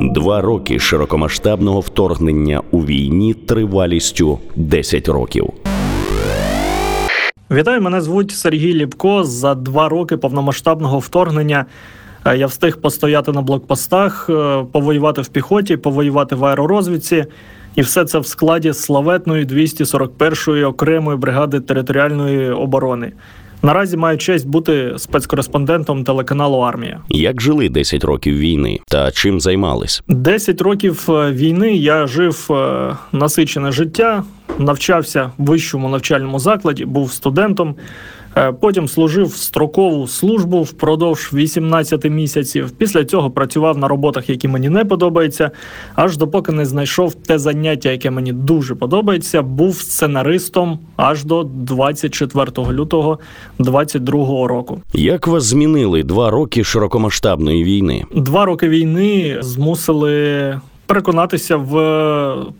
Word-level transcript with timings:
Два 0.00 0.40
роки 0.40 0.78
широкомасштабного 0.78 1.80
вторгнення 1.80 2.62
у 2.70 2.84
війні 2.84 3.34
тривалістю 3.34 4.38
10 4.56 5.08
років. 5.08 5.50
Вітаю, 7.50 7.82
мене 7.82 8.00
звуть 8.00 8.30
Сергій 8.30 8.74
Ліпко. 8.74 9.24
За 9.24 9.54
два 9.54 9.88
роки 9.88 10.16
повномасштабного 10.16 10.98
вторгнення 10.98 11.66
е, 12.26 12.36
я 12.36 12.46
встиг 12.46 12.76
постояти 12.80 13.32
на 13.32 13.42
блокпостах, 13.42 14.26
е, 14.30 14.64
повоювати 14.72 15.20
в 15.22 15.28
піхоті, 15.28 15.76
повоювати 15.76 16.34
в 16.34 16.44
аеророзвідці, 16.44 17.24
і 17.74 17.82
все 17.82 18.04
це 18.04 18.18
в 18.18 18.26
складі 18.26 18.72
славетної 18.72 19.46
241-ї 19.46 20.66
окремої 20.66 21.18
бригади 21.18 21.60
територіальної 21.60 22.50
оборони. 22.50 23.12
Наразі 23.64 23.96
маю 23.96 24.18
честь 24.18 24.48
бути 24.48 24.94
спецкореспондентом 24.96 26.04
телеканалу 26.04 26.58
Армія. 26.58 27.00
Як 27.08 27.40
жили 27.40 27.68
10 27.68 28.04
років 28.04 28.38
війни 28.38 28.78
та 28.88 29.10
чим 29.10 29.40
займались? 29.40 30.02
10 30.08 30.60
років 30.60 31.06
е, 31.08 31.32
війни 31.32 31.76
я 31.76 32.06
жив 32.06 32.46
е, 32.50 32.96
насичене 33.12 33.72
життя, 33.72 34.24
навчався 34.58 35.30
в 35.38 35.44
вищому 35.44 35.88
навчальному 35.88 36.38
закладі, 36.38 36.84
був 36.84 37.12
студентом. 37.12 37.74
Е, 38.36 38.52
Потім 38.52 38.88
служив 38.88 39.34
строкову 39.34 40.06
службу 40.06 40.62
впродовж 40.62 41.30
18 41.32 42.10
місяців. 42.10 42.70
Після 42.70 43.04
цього 43.04 43.30
працював 43.30 43.78
на 43.78 43.88
роботах, 43.88 44.30
які 44.30 44.48
мені 44.48 44.68
не 44.68 44.84
подобаються, 44.84 45.50
аж 45.94 46.16
допоки 46.16 46.52
не 46.52 46.66
знайшов 46.66 47.14
те 47.14 47.38
заняття, 47.38 47.90
яке 47.90 48.10
мені 48.10 48.32
дуже 48.32 48.74
подобається. 48.74 49.42
Був 49.42 49.74
сценаристом 49.76 50.78
аж 50.96 51.24
до 51.24 51.42
24 51.44 52.72
лютого 52.72 53.18
22 53.58 54.46
року. 54.48 54.80
Як 54.94 55.26
вас 55.26 55.44
змінили 55.44 56.02
два 56.02 56.30
роки 56.30 56.64
широкомасштабної 56.64 57.64
війни? 57.64 58.04
Два 58.14 58.44
роки 58.44 58.68
війни 58.68 59.38
змусили. 59.40 60.60
Переконатися 60.92 61.56
в 61.56 61.74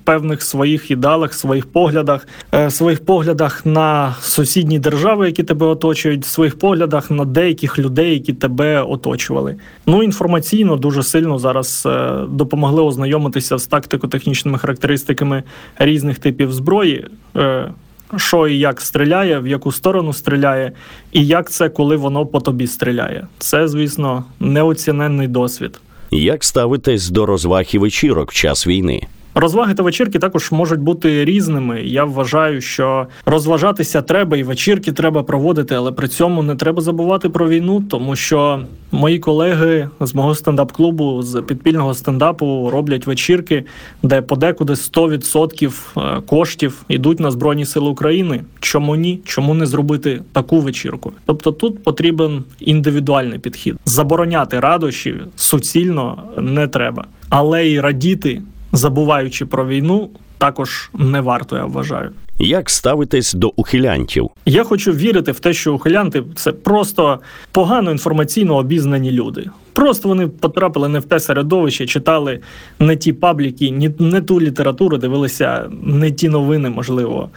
певних 0.05 0.42
своїх 0.42 0.91
ідеалах, 0.91 1.34
своїх 1.34 1.66
поглядах, 1.66 2.28
е, 2.55 2.70
своїх 2.70 3.05
поглядах 3.05 3.66
на 3.66 4.14
сусідні 4.20 4.78
держави, 4.78 5.27
які 5.27 5.42
тебе 5.42 5.66
оточують, 5.66 6.24
своїх 6.24 6.58
поглядах 6.58 7.11
на 7.11 7.24
деяких 7.24 7.78
людей, 7.78 8.12
які 8.12 8.33
тебе 8.33 8.83
оточували. 8.83 9.56
Ну 9.86 10.02
інформаційно 10.02 10.77
дуже 10.77 11.02
сильно 11.02 11.39
зараз 11.39 11.83
е, 11.86 12.12
допомогли 12.28 12.83
ознайомитися 12.83 13.58
з 13.58 13.66
тактико-технічними 13.66 14.58
характеристиками 14.58 15.42
різних 15.78 16.19
типів 16.19 16.52
зброї. 16.52 17.06
е, 17.36 17.72
що 18.17 18.48
і 18.48 18.58
як 18.58 18.80
стріляє, 18.80 19.39
в 19.39 19.48
яку 19.48 19.72
сторону 19.72 20.12
стріляє, 20.12 20.72
і 21.12 21.27
як 21.27 21.50
це, 21.50 21.69
коли 21.69 21.96
воно 21.96 22.27
по 22.27 22.41
тобі 22.41 22.67
стріляє. 22.67 23.27
Це, 23.39 23.69
звісно, 23.69 24.24
неоціненний 24.41 25.28
досвід. 25.28 25.80
Як 26.14 26.44
ставитесь 26.44 27.10
до 27.10 27.27
розваг 27.27 27.64
і 27.72 27.78
вечірок 27.78 28.32
в 28.32 28.34
час 28.34 28.66
війни? 28.66 29.02
Розваги 29.34 29.75
та 29.75 29.83
вечірки 29.83 30.19
також 30.19 30.52
можуть 30.52 30.80
бути 30.80 31.25
різними. 31.25 31.83
Я 31.83 32.05
вважаю, 32.05 32.61
що 32.61 33.06
розважатися 33.27 34.02
треба 34.02 34.36
і 34.36 34.42
вечірки 34.42 34.92
треба 34.92 35.22
проводити, 35.22 35.74
але 35.74 35.92
при 35.92 36.08
цьому 36.08 36.42
не 36.42 36.55
треба 36.55 36.83
забувати 36.83 37.28
про 37.28 37.48
війну, 37.48 37.84
тому 37.91 38.16
що 38.16 38.61
мої 38.92 39.19
колеги 39.19 39.89
з 40.00 40.14
мого 40.14 40.34
стендап-клубу 40.34 41.22
з 41.22 41.42
підпільного 41.42 41.94
стендапу 41.94 42.70
роблять 42.72 43.06
вечірки, 43.06 43.64
де 44.02 44.22
подекуди 44.22 44.72
100% 44.72 45.72
е, 45.96 46.20
коштів 46.20 46.83
йдуть 46.89 47.20
на 47.20 47.30
збройні 47.30 47.64
сили 47.64 47.89
України. 47.89 48.41
Чому 48.61 48.96
ні? 48.96 49.20
Чому 49.24 49.55
не 49.55 49.67
зробити 49.67 50.22
таку 50.33 50.61
вечірку? 50.61 51.12
Тобто 51.27 51.52
тут 51.52 51.84
потрібен 51.84 52.44
індивідуальний 52.61 53.39
підхід. 53.39 53.77
Забороняти 53.84 54.61
радощі 54.61 55.14
суцільно 55.36 56.22
не 56.39 56.69
треба, 56.69 57.05
але 57.28 57.67
й 57.67 57.80
радіти 57.80 58.42
забуваючи 58.72 59.46
про 59.46 59.66
війну, 59.66 60.10
також 60.38 60.90
не 60.94 61.20
варто, 61.20 61.56
я 61.56 61.64
вважаю. 61.64 62.10
Як 62.38 62.70
ставитись 62.70 63.34
до 63.34 63.52
ухилянтів? 63.56 64.30
Я 64.46 64.64
хочу 64.64 64.92
вірити 64.92 65.33
в 65.33 65.40
те, 65.40 65.52
що 65.52 65.74
ухилянти 65.74 66.22
це 66.34 66.52
просто 66.52 67.20
погано 67.52 67.90
інформаційно 67.90 68.56
обізнані 68.56 69.11
люди. 69.11 69.50
Просто 69.72 70.08
вони 70.08 70.28
потрапили 70.28 70.88
не 70.88 70.98
в 70.98 71.05
те 71.05 71.20
середовище, 71.20 71.86
читали 71.86 72.40
не 72.78 72.96
ті 72.96 73.12
пабліки, 73.12 73.70
ні 73.70 73.90
не 73.98 74.20
ту 74.20 74.40
літературу, 74.40 74.98
дивилися 74.98 75.70
не 75.82 76.11
ті 76.11 76.28
новини, 76.28 76.70
можливо. 76.70 77.30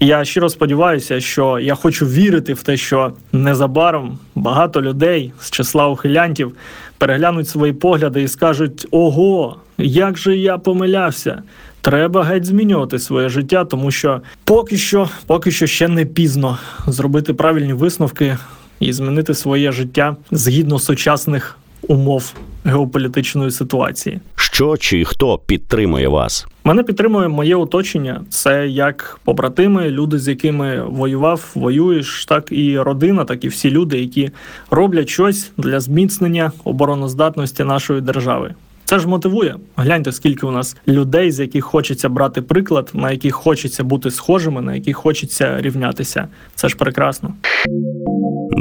Я 0.00 0.24
щиро 0.24 0.48
сподіваюся, 0.48 1.20
що 1.20 1.58
я 1.58 1.74
хочу 1.74 2.06
вірити 2.06 2.54
в 2.54 2.62
те, 2.62 2.76
що 2.76 3.12
незабаром 3.32 4.18
багато 4.34 4.82
людей 4.82 5.32
з 5.40 5.50
числа 5.50 5.88
ухилянтів 5.88 6.52
переглянуть 6.98 7.48
свої 7.48 7.72
погляди 7.72 8.22
і 8.22 8.28
скажуть: 8.28 8.86
Ого, 8.90 9.56
як 9.78 10.18
же 10.18 10.36
я 10.36 10.58
помилявся! 10.58 11.42
Треба 11.80 12.24
геть 12.24 12.44
змінювати 12.44 12.98
своє 12.98 13.28
життя, 13.28 13.64
тому 13.64 13.90
що 13.90 14.20
поки 14.44 14.76
що, 14.76 15.08
поки 15.26 15.50
що 15.50 15.66
ще 15.66 15.88
не 15.88 16.04
пізно 16.04 16.58
зробити 16.86 17.34
правильні 17.34 17.72
висновки 17.72 18.38
і 18.80 18.92
змінити 18.92 19.34
своє 19.34 19.72
життя 19.72 20.16
згідно 20.30 20.78
сучасних 20.78 21.58
умов 21.88 22.34
геополітичної 22.64 23.50
ситуації. 23.50 24.20
Що 24.56 24.76
чи 24.76 25.04
хто 25.04 25.38
підтримує 25.38 26.08
вас? 26.08 26.46
Мене 26.64 26.82
підтримує 26.82 27.28
моє 27.28 27.56
оточення. 27.56 28.24
Це 28.30 28.68
як 28.68 29.20
побратими, 29.24 29.90
люди, 29.90 30.18
з 30.18 30.28
якими 30.28 30.82
воював, 30.88 31.50
воюєш, 31.54 32.24
так 32.24 32.52
і 32.52 32.80
родина, 32.80 33.24
так 33.24 33.44
і 33.44 33.48
всі 33.48 33.70
люди, 33.70 33.98
які 33.98 34.30
роблять 34.70 35.08
щось 35.08 35.52
для 35.56 35.80
зміцнення 35.80 36.52
обороноздатності 36.64 37.64
нашої 37.64 38.00
держави. 38.00 38.54
Це 38.84 38.98
ж 38.98 39.08
мотивує. 39.08 39.56
Гляньте, 39.76 40.12
скільки 40.12 40.46
у 40.46 40.50
нас 40.50 40.76
людей, 40.88 41.30
з 41.30 41.40
яких 41.40 41.64
хочеться 41.64 42.08
брати 42.08 42.42
приклад, 42.42 42.90
на 42.94 43.10
яких 43.10 43.34
хочеться 43.34 43.84
бути 43.84 44.10
схожими, 44.10 44.60
на 44.60 44.74
яких 44.74 44.96
хочеться 44.96 45.60
рівнятися. 45.60 46.28
Це 46.54 46.68
ж 46.68 46.76
прекрасно. 46.76 47.34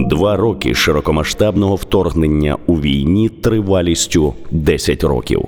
Два 0.09 0.35
роки 0.35 0.73
широкомасштабного 0.73 1.75
вторгнення 1.75 2.57
у 2.65 2.73
війні 2.75 3.29
тривалістю 3.29 4.33
10 4.51 5.03
років. 5.03 5.45